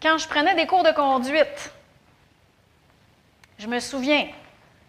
[0.00, 1.72] quand je prenais des cours de conduite,
[3.58, 4.26] je me souviens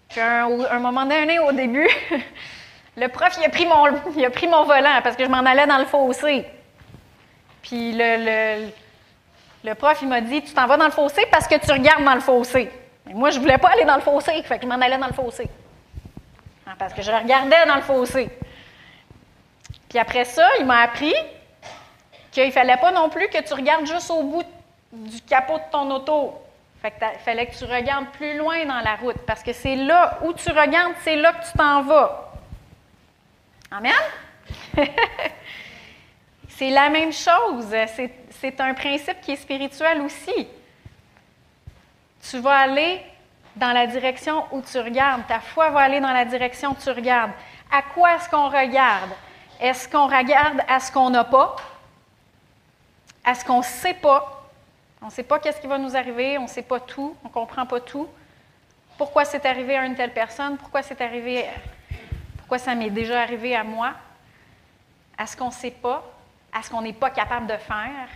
[0.10, 1.90] qu'à un, moment donné, au début,
[2.98, 5.40] le prof, il a, pris mon, il a pris mon volant parce que je m'en
[5.40, 6.46] allais dans le fossé.
[7.64, 8.70] Puis le,
[9.64, 12.04] le, prof, il m'a dit Tu t'en vas dans le fossé parce que tu regardes
[12.04, 12.72] dans le fossé.
[13.08, 15.08] moi, je ne voulais pas aller dans le fossé, fait que je m'en allais dans
[15.08, 15.50] le fossé.
[16.68, 18.30] Ah, parce que je regardais dans le fossé.
[19.90, 21.16] Puis après ça, il m'a appris
[22.32, 24.46] qu'il ne fallait pas non plus que tu regardes juste au bout
[24.92, 26.34] du capot de ton auto.
[26.82, 30.20] Fait il fallait que tu regardes plus loin dans la route parce que c'est là
[30.24, 32.32] où tu regardes, c'est là que tu t'en vas.
[33.70, 33.94] Amen?
[36.50, 37.76] c'est la même chose.
[38.32, 40.48] C'est un principe qui est spirituel aussi.
[42.30, 43.02] Tu vas aller
[43.56, 45.28] dans la direction où tu regardes.
[45.28, 47.32] Ta foi va aller dans la direction où tu regardes.
[47.72, 49.12] À quoi est-ce qu'on regarde?
[49.60, 51.58] Est-ce qu'on regarde à ce qu'on n'a pas?
[53.24, 54.39] À ce qu'on ne sait pas?
[55.02, 57.28] On ne sait pas qu'est-ce qui va nous arriver, on ne sait pas tout, on
[57.30, 58.08] ne comprend pas tout.
[58.98, 60.58] Pourquoi c'est arrivé à une telle personne?
[60.58, 61.46] Pourquoi c'est arrivé?
[62.38, 63.94] Pourquoi ça m'est déjà arrivé à moi?
[65.18, 66.04] À ce qu'on ne sait pas,
[66.52, 68.10] à ce qu'on n'est pas capable de faire,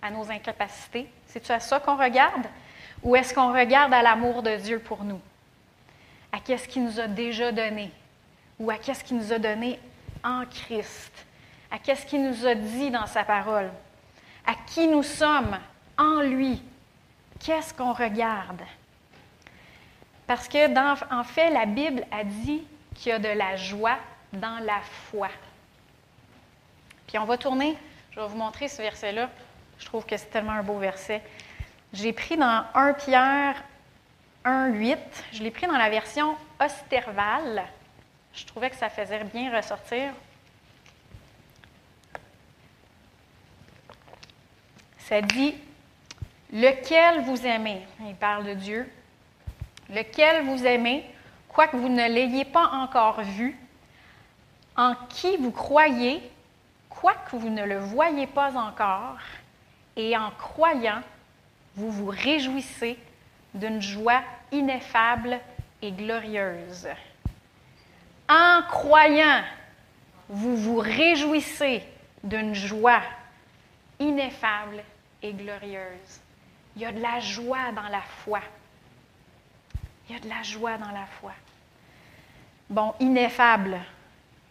[0.00, 1.06] à nos incapacités?
[1.26, 2.46] C'est-tu à ça qu'on regarde?
[3.02, 5.20] Ou est-ce qu'on regarde à l'amour de Dieu pour nous?
[6.32, 7.90] À qu'est-ce qu'il nous a déjà donné?
[8.58, 9.78] Ou à qu'est-ce qu'il nous a donné
[10.22, 11.12] en Christ?
[11.70, 13.70] À qu'est-ce qu'il nous a dit dans sa parole?
[14.46, 15.58] À qui nous sommes?
[15.98, 16.62] En lui,
[17.40, 18.62] qu'est-ce qu'on regarde?
[20.26, 22.62] Parce que, en fait, la Bible a dit
[22.94, 23.98] qu'il y a de la joie
[24.32, 25.28] dans la foi.
[27.06, 27.76] Puis on va tourner,
[28.12, 29.28] je vais vous montrer ce verset-là.
[29.78, 31.22] Je trouve que c'est tellement un beau verset.
[31.92, 33.62] J'ai pris dans 1 Pierre
[34.44, 34.98] 1, 8,
[35.32, 37.64] je l'ai pris dans la version Osterval.
[38.34, 40.12] Je trouvais que ça faisait bien ressortir.
[44.98, 45.54] Ça dit
[46.54, 48.88] lequel vous aimez, il parle de Dieu,
[49.90, 51.04] lequel vous aimez,
[51.48, 53.58] quoique vous ne l'ayez pas encore vu,
[54.76, 56.22] en qui vous croyez,
[56.88, 59.18] quoique vous ne le voyez pas encore,
[59.96, 61.02] et en croyant,
[61.74, 62.98] vous vous réjouissez
[63.52, 65.38] d'une joie ineffable
[65.82, 66.88] et glorieuse.
[68.28, 69.42] En croyant,
[70.28, 71.82] vous vous réjouissez
[72.22, 73.02] d'une joie
[73.98, 74.82] ineffable
[75.22, 76.20] et glorieuse.
[76.76, 78.40] Il y a de la joie dans la foi.
[80.08, 81.32] Il y a de la joie dans la foi.
[82.68, 83.78] Bon, ineffable.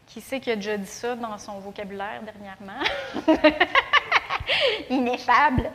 [0.08, 2.82] Qui sait qui a déjà dit ça dans son vocabulaire dernièrement?
[4.90, 5.72] ineffable.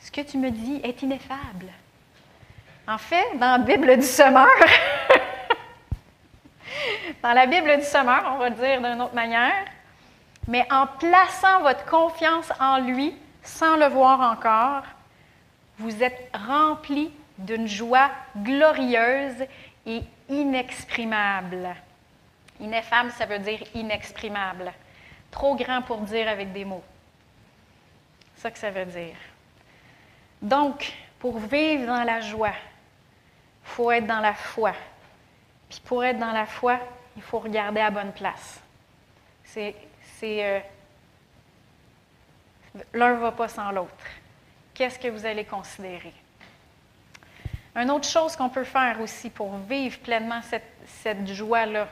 [0.00, 1.66] Ce que tu me dis est ineffable.
[2.88, 4.46] En fait, dans la Bible du Sommeur,
[7.22, 9.64] dans la Bible du Sommeur, on va le dire d'une autre manière,
[10.46, 14.82] mais en plaçant votre confiance en lui sans le voir encore,
[15.78, 19.44] vous êtes rempli d'une joie glorieuse
[19.84, 21.74] et inexprimable.
[22.60, 24.72] Ineffable, ça veut dire inexprimable.
[25.30, 26.84] Trop grand pour dire avec des mots.
[28.34, 29.16] C'est ça que ça veut dire.
[30.40, 32.54] Donc, pour vivre dans la joie,
[33.64, 34.72] il faut être dans la foi.
[35.68, 36.78] Puis pour être dans la foi,
[37.16, 38.60] il faut regarder à bonne place.
[39.44, 39.74] C'est,
[40.22, 40.60] euh,
[42.92, 44.04] l'un ne va pas sans l'autre.
[44.74, 46.12] Qu'est-ce que vous allez considérer?
[47.74, 51.88] Une autre chose qu'on peut faire aussi pour vivre pleinement cette, joie-là,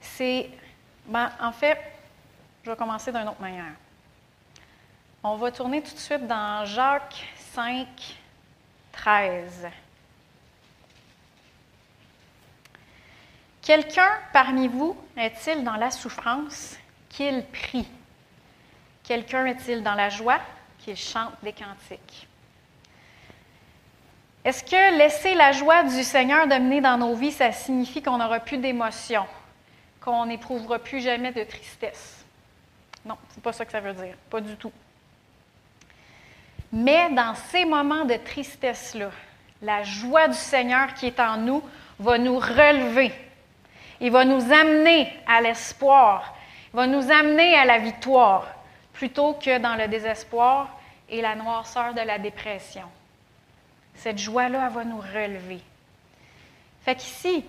[0.00, 0.50] c'est,
[1.06, 1.78] ben, en fait,
[2.62, 3.72] je vais commencer d'une autre manière.
[5.22, 7.86] On va tourner tout de suite dans Jacques 5,
[8.92, 9.66] 13.
[13.66, 16.76] Quelqu'un parmi vous est-il dans la souffrance
[17.08, 17.88] qu'il prie?
[19.02, 20.38] Quelqu'un est-il dans la joie
[20.78, 22.28] qu'il chante des cantiques?
[24.44, 28.38] Est-ce que laisser la joie du Seigneur dominer dans nos vies, ça signifie qu'on n'aura
[28.38, 29.26] plus d'émotions,
[30.00, 32.24] qu'on n'éprouvera plus jamais de tristesse?
[33.04, 34.70] Non, c'est pas ça que ça veut dire, pas du tout.
[36.72, 39.10] Mais dans ces moments de tristesse-là,
[39.60, 41.64] la joie du Seigneur qui est en nous
[41.98, 43.12] va nous relever.
[44.00, 46.34] Il va nous amener à l'espoir.
[46.72, 48.46] Il va nous amener à la victoire
[48.92, 50.78] plutôt que dans le désespoir
[51.08, 52.88] et la noirceur de la dépression.
[53.94, 55.60] Cette joie-là, va nous relever.
[56.82, 57.44] Fait qu'ici,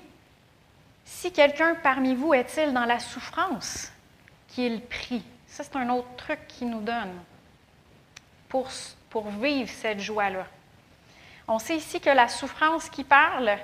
[1.06, 3.92] si quelqu'un parmi vous est-il dans la souffrance,
[4.48, 5.24] qu'il prie.
[5.48, 7.14] Ça, c'est un autre truc qu'il nous donne
[8.50, 8.70] pour
[9.10, 10.46] pour vivre cette joie-là.
[11.48, 13.58] On sait ici que la souffrance qui parle,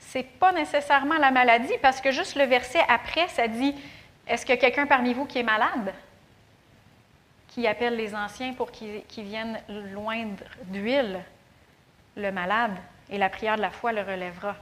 [0.00, 3.74] c'est pas nécessairement la maladie, parce que juste le verset après, ça dit
[4.26, 5.94] Est-ce que quelqu'un parmi vous qui est malade
[7.48, 11.20] Qui appelle les anciens pour qu'ils viennent loindre d'huile
[12.16, 12.76] le malade,
[13.08, 14.56] et la prière de la foi le relèvera?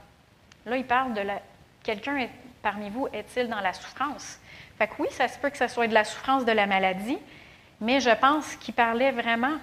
[0.65, 1.41] Là, il parle de la.
[1.81, 2.27] Quelqu'un
[2.61, 4.39] parmi vous est-il dans la souffrance?
[4.77, 7.17] Fait que oui, ça se peut que ce soit de la souffrance de la maladie,
[7.81, 9.57] mais je pense qu'il parlait vraiment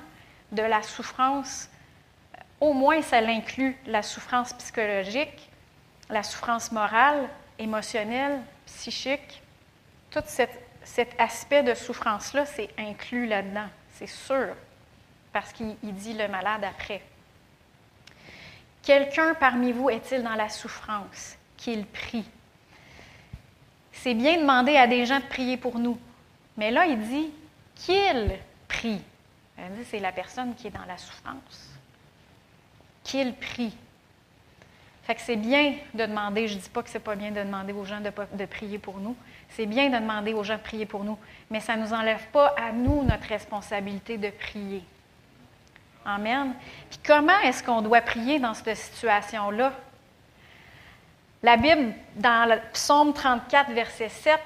[0.52, 1.68] de la souffrance,
[2.60, 5.50] au moins ça l'inclut la souffrance psychologique,
[6.08, 9.42] la souffrance morale, émotionnelle, psychique.
[10.10, 10.50] Tout cet,
[11.18, 14.54] aspect de souffrance-là, c'est inclus là-dedans, c'est sûr,
[15.32, 17.02] parce qu'il dit le malade après.
[18.82, 22.24] Quelqu'un parmi vous est-il dans la souffrance qu'il prie?
[23.92, 25.98] C'est bien demander à des gens de prier pour nous,
[26.56, 27.30] mais là, il dit
[27.74, 28.38] qu'il
[28.68, 29.02] prie
[29.90, 31.70] c'est la personne qui est dans la souffrance,
[33.04, 33.74] qu'il prie.
[35.06, 37.38] Fait que c'est bien de demander, je ne dis pas que c'est pas bien de
[37.38, 39.14] demander aux gens de, prier pour nous,
[39.50, 41.16] c'est bien de demander aux gens de prier pour nous,
[41.48, 44.82] mais ça ne nous enlève pas à nous notre responsabilité de prier.
[46.04, 46.54] Amen.
[46.90, 49.74] Puis comment est-ce qu'on doit prier dans cette situation-là?
[51.44, 54.40] La Bible, dans le psaume 34, verset 7,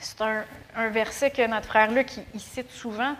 [0.00, 3.14] c'est un, verset que notre frère Luc il cite souvent.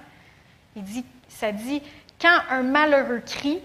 [0.76, 1.82] Il dit, ça dit,
[2.20, 3.62] quand un malheureux crie,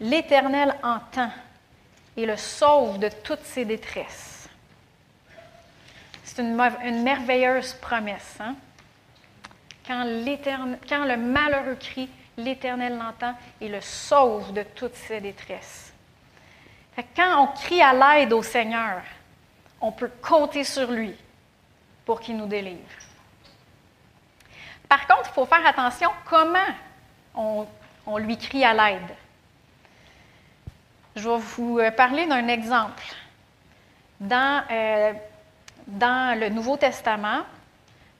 [0.00, 1.30] l'Éternel entend
[2.16, 4.48] et le sauve de toutes ses détresses.
[6.22, 8.36] C'est une, merveilleuse promesse.
[8.40, 8.54] Hein?
[9.86, 10.04] Quand,
[10.88, 15.92] quand le malheureux crie, l'Éternel l'entend et le sauve de toutes ses détresses.
[17.14, 19.02] quand on crie à l'aide au Seigneur,
[19.80, 21.14] on peut compter sur lui
[22.04, 22.80] pour qu'il nous délivre.
[24.88, 26.58] Par contre, il faut faire attention comment
[27.34, 29.10] on, lui crie à l'aide.
[31.16, 33.02] Je vais vous euh, parler d'un exemple.
[34.20, 35.12] Dans, euh,
[35.86, 37.42] le Nouveau Testament,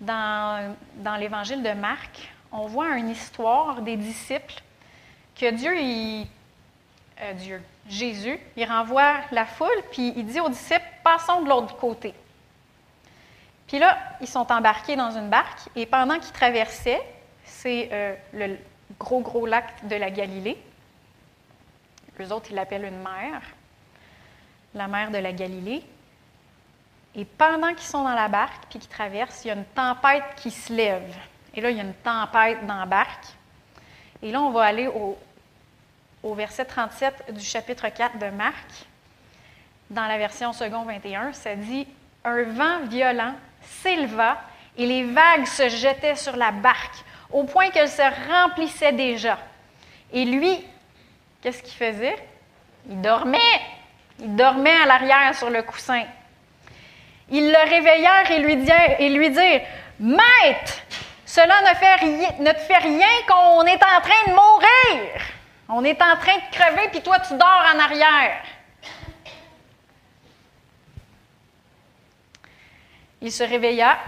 [0.00, 0.76] dans,
[1.18, 4.54] l'Évangile de Marc, on voit une histoire des disciples
[5.34, 5.72] que Dieu,
[7.20, 11.76] euh, Dieu, Jésus, il renvoie la foule, puis il dit aux disciples, passons de l'autre
[11.76, 12.14] côté.
[13.66, 17.02] Puis là, ils sont embarqués dans une barque et pendant qu'ils traversaient,
[17.44, 18.14] c'est euh,
[18.98, 20.58] gros, gros lac de la Galilée.
[22.20, 23.40] Eux autres, ils l'appellent une mer,
[24.74, 25.82] la mer de la Galilée.
[27.16, 30.24] Et pendant qu'ils sont dans la barque puis qu'ils traversent, il y a une tempête
[30.36, 31.14] qui se lève.
[31.54, 33.26] Et là, il y a une tempête dans la barque.
[34.22, 35.16] Et là, on va aller au,
[36.22, 38.86] au verset 37 du chapitre 4 de Marc.
[39.90, 41.86] Dans la version second 21, ça dit
[42.24, 44.38] Un vent violent s'éleva
[44.76, 49.38] et les vagues se jetaient sur la barque au point qu'elle se remplissait déjà.
[50.12, 50.64] Et lui,
[51.44, 52.16] qu'est-ce qu'il faisait?
[52.88, 53.60] Il dormait.
[54.18, 56.04] Il dormait à l'arrière sur le coussin.
[57.30, 59.62] Ils le réveillèrent et lui, dirent, et
[60.00, 60.82] Maître,
[61.26, 65.20] cela ne, ne te fait rien qu'on est en train de mourir.
[65.68, 68.42] On est en train de crever, puis toi, tu dors en arrière.
[73.20, 73.98] Il se réveilla,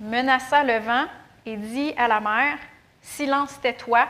[0.00, 1.04] menaça le vent
[1.44, 2.58] et dit à la mer
[3.02, 4.06] Silence, tais-toi.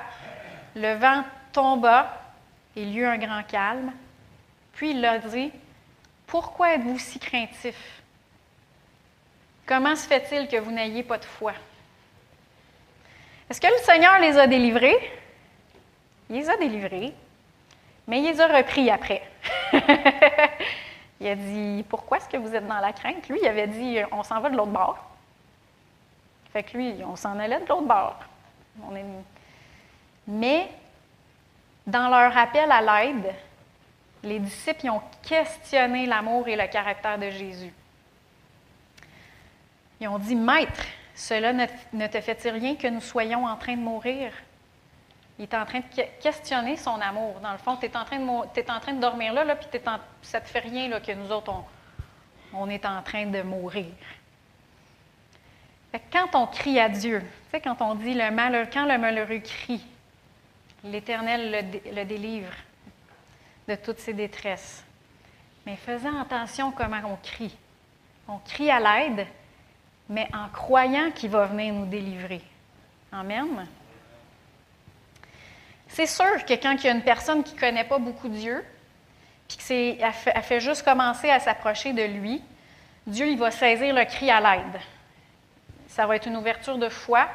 [0.75, 1.23] Le vent
[1.53, 2.26] tomba
[2.77, 3.93] il y eut un grand calme.
[4.75, 5.51] Puis il leur dit
[6.27, 8.03] Pourquoi êtes-vous si craintifs?
[9.67, 11.55] Comment se fait-il que vous n'ayez pas de foi?
[13.51, 15.13] Est-ce que le Seigneur les a délivrés?
[16.29, 17.13] Il les a délivrés,
[18.07, 19.23] mais il les a repris après.
[21.21, 23.99] il a dit Pourquoi est-ce que vous êtes dans la crainte Lui, il avait dit
[24.13, 24.99] On s'en va de l'autre bord.
[26.53, 28.19] Fait que lui, on s'en allait de l'autre bord.
[30.27, 30.69] Mais
[31.97, 33.35] dans leur appel à l'aide,
[34.23, 37.73] les disciples ont questionné l'amour et le caractère de Jésus.
[40.01, 43.81] Ils ont dit, Maître, cela ne te fait-il rien que nous soyons en train de
[43.81, 44.33] mourir?
[45.39, 47.41] Il est en train de questionner son amour.
[47.43, 49.81] Dans le fond, tu es, en train de dormir là, puis
[50.23, 51.53] ça ne te fait rien là, que nous autres,
[52.53, 53.87] on, est en train de mourir
[56.13, 57.23] quand on crie à Dieu,
[57.63, 59.85] quand on dit le malheur, quand le malheureux crie,
[60.91, 62.53] l'Éternel le, délivre
[63.69, 64.85] de toutes ses détresses.
[65.65, 67.57] Mais faisant attention comment on crie.
[68.29, 69.27] On crie à l'aide,
[70.09, 72.43] mais en croyant qu'il va venir nous délivrer.
[73.13, 73.67] Amen.
[75.89, 78.65] C'est sûr que quand il y a une personne qui ne connaît pas beaucoup Dieu,
[79.49, 82.43] puis qu'elle fait, fait juste commencer à s'approcher de lui,
[83.07, 84.81] Dieu il va saisir le cri à l'aide
[85.97, 87.27] ça va être une ouverture de foi,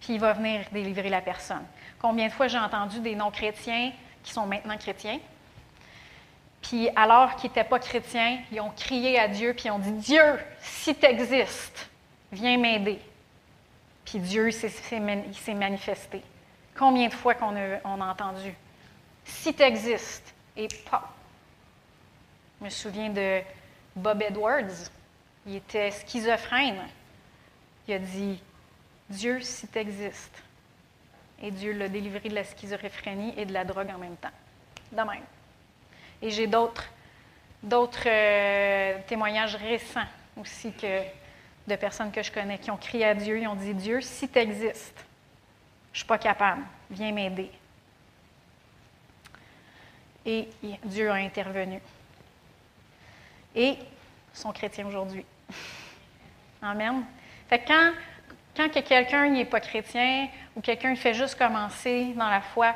[0.00, 1.64] puis il va venir délivrer la personne.
[2.02, 5.18] Combien de fois j'ai entendu des non-chrétiens qui sont maintenant chrétiens,
[6.60, 10.38] puis alors qu'ils n'étaient pas chrétiens, ils ont crié à Dieu, puis ont dit Dieu,
[10.60, 11.88] si tu existes,
[12.30, 13.00] viens m'aider.
[14.04, 15.00] Puis Dieu s'est
[15.54, 16.22] manifesté.
[16.76, 18.54] Combien de fois qu'on a, on a entendu
[19.24, 21.10] Si tu existes, et pas.
[22.60, 23.40] Je me souviens de
[23.96, 24.90] Bob Edwards.
[25.46, 26.80] Il était schizophrène.
[27.88, 28.40] Il a dit
[29.08, 30.42] Dieu, si tu existes.
[31.42, 34.30] Et Dieu l'a délivré de la schizophrénie et de la drogue en même temps.
[34.92, 35.24] De même.
[36.20, 36.88] Et j'ai d'autres,
[38.06, 41.02] euh, témoignages récents aussi que,
[41.66, 44.28] de personnes que je connais qui ont crié à Dieu, ils ont dit Dieu, si
[44.28, 45.04] tu existes,
[45.92, 47.50] je ne suis pas capable, viens m'aider.
[50.24, 50.48] Et
[50.84, 51.80] Dieu a intervenu.
[53.54, 53.76] Et
[54.32, 55.26] sont chrétiens aujourd'hui.
[56.62, 57.04] Amen
[57.58, 57.92] quand,
[58.56, 62.74] quand quelqu'un n'est pas chrétien ou quelqu'un fait juste commencer dans la foi,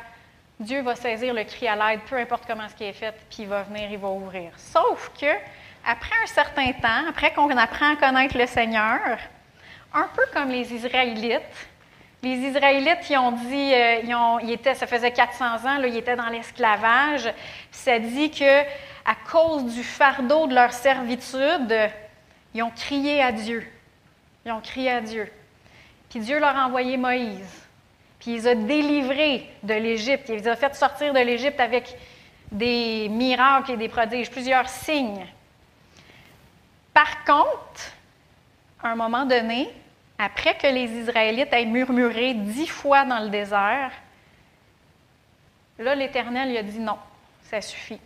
[0.59, 3.43] Dieu va saisir le cri à l'aide, peu importe comment ce qui est fait, puis
[3.43, 4.53] il va venir, il va ouvrir.
[4.57, 5.27] Sauf que,
[5.85, 9.19] après un certain temps, après qu'on apprend à connaître le Seigneur,
[9.93, 11.69] un peu comme les Israélites,
[12.23, 16.29] les Israélites, ils ont dit, euh, étaient, ça faisait 400 ans, là, ils étaient dans
[16.29, 17.33] l'esclavage.
[17.71, 18.63] Ça dit que
[19.05, 21.91] à cause du fardeau de leur servitude,
[22.55, 23.65] ils ont crié à Dieu.
[24.45, 25.31] Ils ont crié à Dieu.
[26.19, 27.67] Dieu leur a envoyé Moïse.
[28.19, 30.29] Puis il les a délivrés de l'Égypte.
[30.29, 31.97] Il les a fait sortir de l'Égypte avec
[32.51, 35.27] des miracles et des prodiges, plusieurs signes.
[36.95, 37.93] Par contre,
[38.83, 39.69] à un moment donné,
[40.19, 43.93] après que les Israélites aient murmuré dix fois dans le désert,
[45.79, 46.97] là, l'Éternel lui a dit non,
[47.43, 48.01] ça suffit.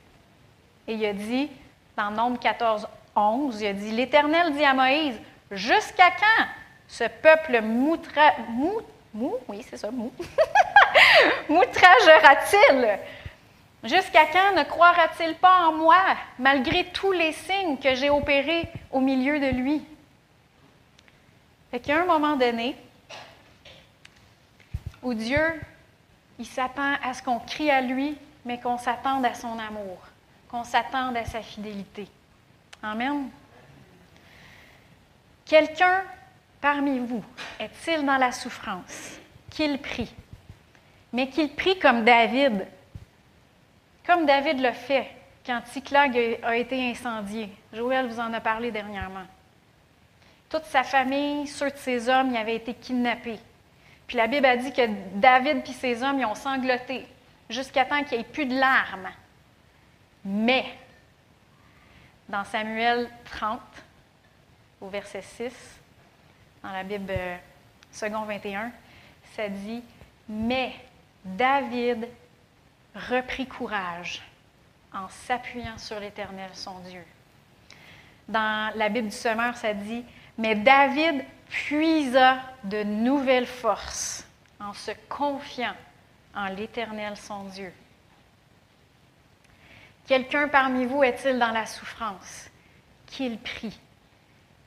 [0.89, 1.49] Et il a dit,
[1.97, 6.47] dans Nombre 14, 11, il a dit L'Éternel dit à Moïse Jusqu'à quand
[6.91, 8.81] ce peuple moutra, mou,
[9.15, 10.13] mou, oui, c'est ça, mou,
[11.49, 12.99] moutragera-t-il?
[13.85, 16.03] Jusqu'à quand ne croira-t-il pas en moi,
[16.39, 19.83] malgré tous les signes que j'ai opérés au milieu de lui?
[21.71, 22.77] Fait qu'il y a un moment donné
[25.01, 25.61] où Dieu,
[26.41, 29.99] il s'attend à ce qu'on crie à lui, mais qu'on s'attende à son amour,
[30.51, 32.09] qu'on s'attende à sa fidélité.
[32.83, 33.31] Amen.
[35.47, 36.03] Quelqu'un
[36.61, 37.25] parmi vous
[37.59, 39.19] est-il dans la souffrance?
[39.51, 40.15] Qu'il prie?
[41.13, 42.67] mais qu'il prie comme David,
[44.07, 45.11] comme David le fait
[45.45, 47.51] quand Ticlag a été incendié.
[47.73, 49.25] Joël vous en a parlé dernièrement.
[50.49, 53.39] Toute sa famille, ceux de ses hommes, y avaient été kidnappés.
[54.07, 54.83] Puis la Bible a dit que
[55.15, 57.07] David et ses hommes, ils ont sangloté
[57.49, 59.09] jusqu'à temps qu'il n'y ait plus de larmes.
[60.25, 60.67] Mais,
[62.29, 63.61] dans Samuel 30,
[64.81, 65.80] au verset 6,
[66.63, 67.37] dans la Bible euh,
[67.91, 68.71] second 21,
[69.37, 69.83] ça dit
[70.29, 70.75] Mais
[71.25, 72.09] David
[72.95, 74.23] reprit courage
[74.93, 77.05] en s'appuyant sur l'Éternel, son Dieu.
[78.29, 80.05] Dans la Bible du Semeur, ça dit
[80.39, 84.27] Mais David puisa de nouvelles forces
[84.61, 85.75] en se confiant
[86.35, 87.73] en l'Éternel, son Dieu.
[90.07, 92.51] Quelqu'un parmi vous est-il dans la souffrance?
[93.07, 93.79] Qu'il prie,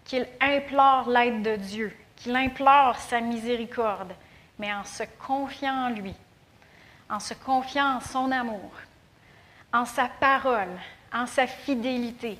[0.06, 4.14] qu'il implore l'aide de Dieu, qu'il implore sa miséricorde,
[4.60, 6.14] mais en se confiant en lui,
[7.10, 8.72] en se confiant en son amour,
[9.72, 10.78] en sa parole,
[11.14, 12.38] en sa fidélité.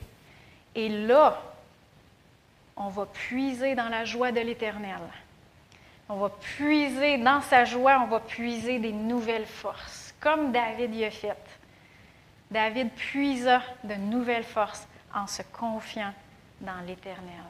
[0.76, 1.42] Et là,
[2.76, 5.02] on va puiser dans la joie de l'Éternel.
[6.10, 11.06] On va puiser dans sa joie, on va puiser des nouvelles forces, comme David y
[11.06, 11.38] a fait.
[12.52, 16.14] David puisa de nouvelles forces en se confiant
[16.64, 17.44] dans l'Éternel.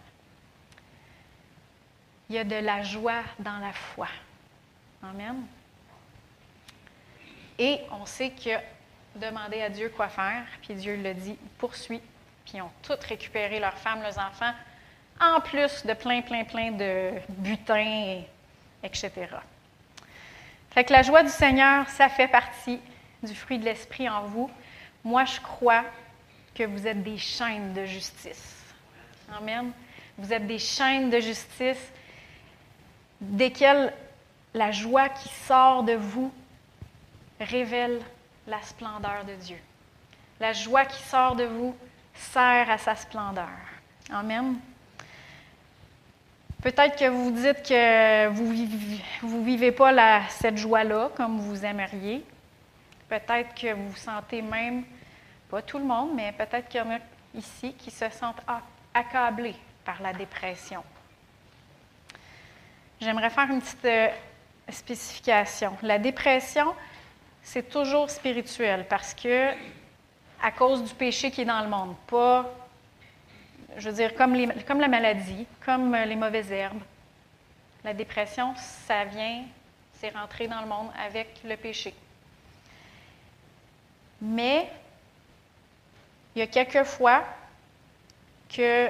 [2.30, 4.08] Il y a de la joie dans la foi.
[5.02, 5.46] Amen.
[7.60, 8.58] Et on sait que
[9.16, 12.02] demander à Dieu quoi faire, puis Dieu le dit, poursuit,
[12.46, 14.54] puis ils ont tous récupéré leurs femmes, leurs enfants,
[15.22, 18.22] en plus de plein, plein, plein de butin,
[18.82, 19.12] etc.
[20.72, 22.80] Fait que la joie du Seigneur, ça fait partie
[23.22, 24.50] du fruit de l'Esprit en vous.
[25.04, 25.84] Moi, je crois
[26.56, 28.63] que vous êtes des chaînes de justice.
[29.38, 29.72] Amen.
[30.18, 31.92] Vous êtes des chaînes de justice
[33.20, 33.94] desquelles
[34.54, 36.32] la joie qui sort de vous
[37.40, 38.00] révèle
[38.48, 39.58] la splendeur de Dieu.
[40.40, 41.76] La joie qui sort de vous
[42.14, 43.48] sert à sa splendeur.
[44.12, 44.56] Amen.
[46.62, 52.24] Peut-être que vous dites que vous ne vivez, pas cette joie-là comme vous aimeriez.
[53.10, 54.84] Peut-être que vous vous sentez même,
[55.50, 57.00] pas tout le monde, mais peut-être qu'il y en a
[57.36, 58.42] ici qui se sentent
[58.94, 60.84] accablés par la dépression.
[63.02, 64.08] J'aimerais faire une petite euh,
[64.70, 65.78] spécification.
[65.82, 66.74] La dépression,
[67.42, 69.50] c'est toujours spirituel parce que,
[70.42, 72.50] à cause du péché qui est dans le monde, pas,
[73.78, 74.36] je veux dire, comme,
[74.66, 76.82] comme la maladie, comme les mauvaises herbes.
[77.84, 79.44] La dépression, ça vient,
[80.00, 81.94] c'est rentré dans le monde avec le péché.
[84.22, 84.70] Mais
[86.34, 87.24] il y a quelques fois
[88.56, 88.90] que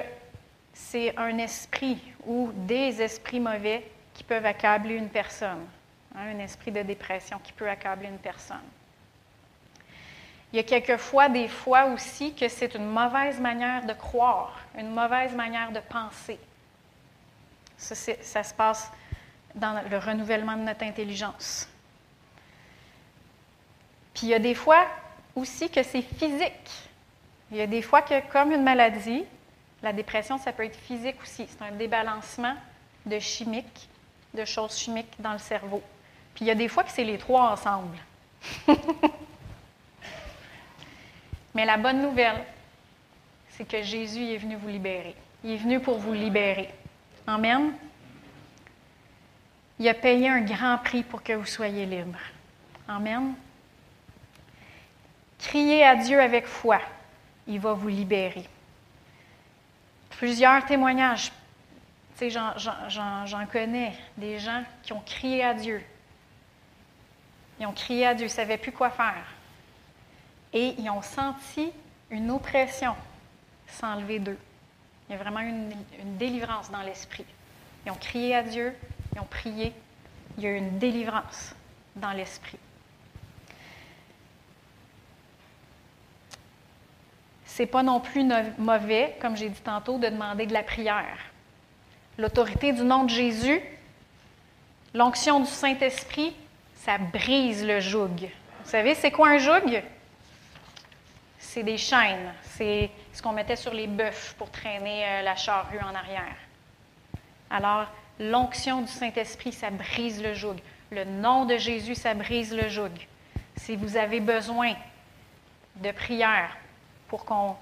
[0.72, 5.64] c'est un esprit ou des esprits mauvais qui peuvent accabler une personne.
[6.14, 8.58] Hein, un esprit de dépression qui peut accabler une personne.
[10.52, 14.94] Il y a quelquefois des fois aussi que c'est une mauvaise manière de croire, une
[14.94, 16.38] mauvaise manière de penser.
[17.76, 18.92] Ça, ça se passe
[19.54, 21.68] dans le renouvellement de notre intelligence.
[24.14, 24.86] Puis il y a des fois
[25.34, 26.70] aussi que c'est physique.
[27.50, 29.24] Il y a des fois que, comme une maladie,
[29.84, 31.46] la dépression, ça peut être physique aussi.
[31.46, 32.56] C'est un débalancement
[33.04, 33.88] de chimiques,
[34.32, 35.82] de choses chimiques dans le cerveau.
[36.34, 37.98] Puis il y a des fois que c'est les trois ensemble.
[41.54, 42.42] Mais la bonne nouvelle,
[43.50, 45.14] c'est que Jésus est venu vous libérer.
[45.44, 46.70] Il est venu pour vous libérer.
[47.26, 47.72] Amen.
[49.78, 52.18] Il a payé un grand prix pour que vous soyez libre.
[52.88, 53.34] Amen.
[55.38, 56.80] Criez à Dieu avec foi.
[57.46, 58.48] Il va vous libérer.
[60.18, 61.32] Plusieurs témoignages.
[62.20, 65.82] J'en connais des gens qui ont crié à Dieu,
[67.58, 69.26] ils ont crié à Dieu, ils ne savaient plus quoi faire.
[70.52, 71.70] Et ils ont senti
[72.10, 72.94] une oppression
[73.66, 74.38] s'enlever d'eux.
[75.08, 77.26] Il y a vraiment une, une délivrance dans l'esprit.
[77.84, 78.74] Ils ont crié à Dieu,
[79.14, 79.72] ils ont prié.
[80.36, 81.54] Il y a une délivrance
[81.96, 82.58] dans l'esprit.
[87.56, 88.28] C'est pas non plus
[88.58, 91.16] mauvais, comme j'ai dit tantôt, de demander de la prière.
[92.18, 93.60] L'autorité du nom de Jésus,
[94.92, 96.34] l'onction du Saint-Esprit,
[96.74, 98.08] ça brise le joug.
[98.08, 99.84] Vous savez, c'est quoi un joug?
[101.38, 102.34] C'est des chaînes.
[102.42, 106.36] C'est ce qu'on mettait sur les bœufs pour traîner euh, la charrue en arrière.
[107.50, 107.86] Alors,
[108.18, 110.56] l'onction du Saint-Esprit, ça brise le joug.
[110.90, 112.90] Le nom de Jésus, ça brise le joug.
[113.54, 114.74] Si vous avez besoin
[115.76, 116.50] de prière
[117.08, 117.56] pour qu'on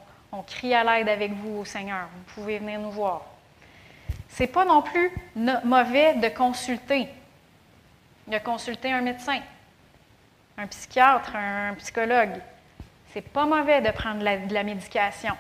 [0.47, 3.23] crie à l'aide avec vous Seigneur, vous pouvez venir nous voir.
[4.29, 5.13] C'est pas non plus
[5.65, 7.09] mauvais de consulter
[8.27, 9.41] de consulter un médecin.
[10.59, 12.41] un psychiatre, un psychologue.
[13.13, 15.35] C'est pas mauvais de prendre de la, médication.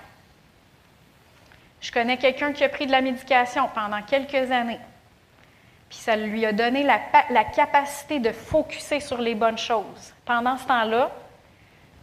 [1.80, 4.80] Je connais quelqu'un qui a pris de la médication pendant quelques années.
[5.88, 7.00] Puis ça lui a donné la,
[7.30, 10.14] la capacité de focuser sur les bonnes choses.
[10.24, 11.11] Pendant ce temps-là,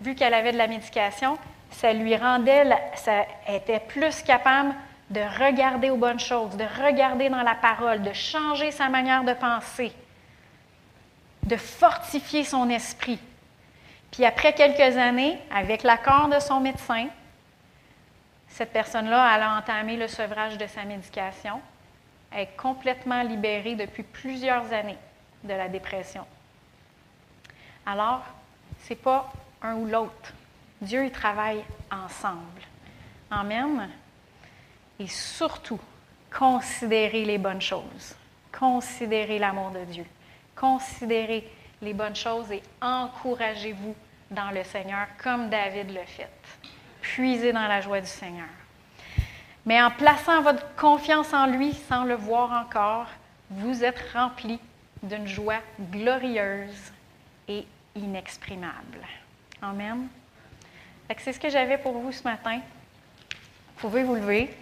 [0.01, 1.37] vu qu'elle avait de la médication,
[1.71, 2.65] ça lui rendait,
[2.95, 4.73] ça était plus capable
[5.09, 9.33] de regarder aux bonnes choses, de regarder dans la parole, de changer sa manière de
[9.33, 9.91] penser,
[11.43, 13.19] de fortifier son esprit.
[14.11, 17.07] Puis après quelques années, avec l'accord de son médecin,
[18.49, 21.61] cette personne-là, elle a entamé le sevrage de sa médication.
[22.31, 24.97] Elle est complètement libérée depuis plusieurs années
[25.43, 26.25] de la dépression.
[27.85, 28.21] Alors,
[28.83, 30.33] ce n'est pas un ou l'autre.
[30.81, 32.61] Dieu, il travaille ensemble.
[33.29, 33.89] Amen.
[34.99, 35.79] Et surtout,
[36.31, 38.15] considérez les bonnes choses.
[38.57, 40.05] Considérez l'amour de Dieu.
[40.55, 41.49] Considérez
[41.81, 43.95] les bonnes choses et encouragez-vous
[44.31, 46.29] dans le Seigneur comme David le fait.
[47.01, 48.47] Puisez dans la joie du Seigneur.
[49.65, 53.07] Mais en plaçant votre confiance en lui sans le voir encore,
[53.49, 54.59] vous êtes rempli
[55.03, 55.59] d'une joie
[55.91, 56.91] glorieuse
[57.47, 57.65] et
[57.95, 58.99] inexprimable.
[59.61, 60.07] Amen.
[61.17, 62.61] C'est ce que j'avais pour vous ce matin.
[63.75, 64.55] Vous pouvez vous lever.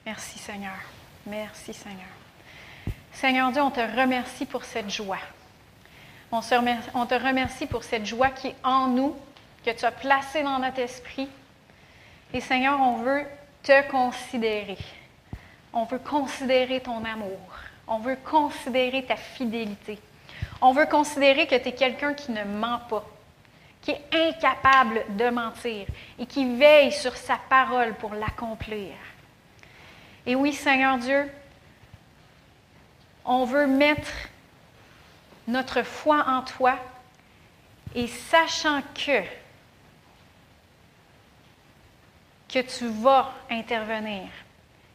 [0.06, 0.76] Merci Seigneur.
[1.26, 2.06] Merci Seigneur.
[3.12, 5.20] Seigneur Dieu, on te remercie pour cette joie.
[6.32, 9.16] On, te remercie pour cette joie qui est en nous
[9.66, 11.30] que tu as placé dans notre esprit.
[12.34, 13.26] Et Seigneur, on veut
[13.64, 14.78] te considérer.
[15.74, 17.40] On veut considérer ton amour.
[17.88, 20.00] On veut considérer ta fidélité.
[20.62, 23.06] On veut considérer que tu es quelqu'un qui ne ment pas,
[23.82, 25.86] qui est incapable de mentir
[26.20, 28.94] et qui veille sur sa parole pour l'accomplir.
[30.26, 31.32] Et oui, Seigneur Dieu,
[33.26, 34.12] on veut mettre
[35.48, 36.76] notre foi en toi
[37.96, 39.24] et sachant que
[42.52, 44.28] que tu vas intervenir,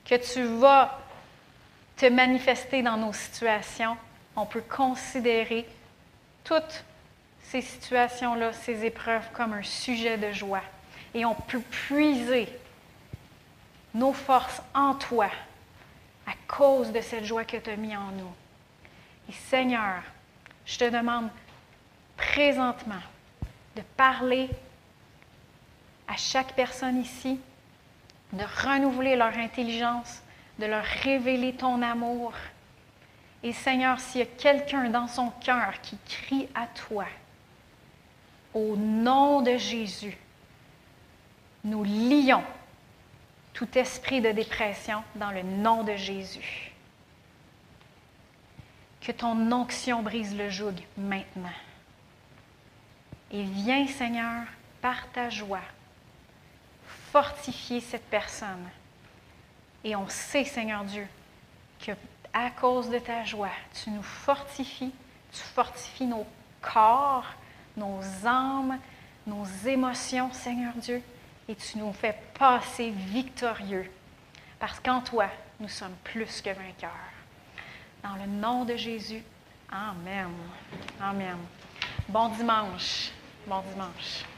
[0.05, 0.99] que tu vas
[1.97, 3.97] te manifester dans nos situations,
[4.37, 5.67] on peut considérer
[6.45, 6.85] toutes
[7.43, 10.63] ces situations-là, ces épreuves comme un sujet de joie.
[11.15, 12.49] Et on peut puiser
[13.95, 15.31] nos forces en toi
[16.27, 18.33] à cause de cette joie que tu as mis en nous.
[19.29, 20.03] Et Seigneur,
[20.67, 21.31] je te demande
[22.17, 23.03] présentement
[23.75, 24.51] de parler
[26.09, 27.41] à chaque personne ici
[28.33, 30.23] de renouveler leur intelligence,
[30.59, 32.33] de leur révéler ton amour.
[33.43, 37.07] Et Seigneur, s'il y a quelqu'un dans son cœur qui crie à toi,
[38.55, 40.17] au nom de Jésus,
[41.65, 42.45] nous lions
[43.53, 46.73] tout esprit de dépression dans le nom de Jésus.
[49.01, 51.49] Que ton onction brise le joug maintenant.
[53.31, 54.45] Et viens, Seigneur,
[54.81, 55.61] par ta joie,
[57.23, 58.69] fortifier cette personne.
[59.83, 61.07] Et on sait, Seigneur Dieu,
[61.81, 61.93] que
[62.35, 64.93] à cause de ta joie, tu nous fortifies,
[65.33, 66.27] tu fortifies nos
[66.61, 67.25] corps,
[67.75, 68.79] nos âmes,
[69.27, 71.01] nos émotions, Seigneur Dieu,
[71.49, 73.91] et tu nous fais passer victorieux.
[74.59, 76.91] Parce qu'en toi, nous sommes plus que vainqueurs.
[78.03, 79.23] Dans le nom de Jésus,
[79.73, 80.33] Amen.
[81.01, 81.39] Amen.
[82.11, 83.11] Bon dimanche.
[83.47, 84.36] Bon dimanche.